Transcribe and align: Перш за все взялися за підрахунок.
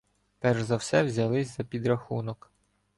Перш 0.39 0.61
за 0.61 0.75
все 0.75 1.03
взялися 1.03 1.53
за 1.57 1.63
підрахунок. 1.63 2.51